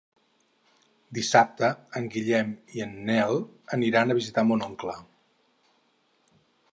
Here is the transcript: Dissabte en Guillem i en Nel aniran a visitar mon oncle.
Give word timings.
Dissabte 1.17 1.67
en 1.99 2.07
Guillem 2.15 2.49
i 2.77 2.81
en 2.87 2.95
Nel 3.09 3.37
aniran 3.79 4.15
a 4.15 4.15
visitar 4.21 4.47
mon 4.53 4.65
oncle. 4.69 4.97